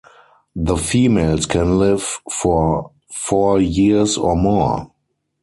The 0.55 0.77
females 0.77 1.45
can 1.45 1.77
live 1.77 2.01
for 2.27 2.89
four 3.13 3.61
years 3.61 4.17
or 4.17 4.35
more. 4.35 4.89